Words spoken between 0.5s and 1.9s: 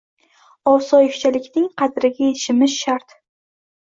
Osoyishtalikning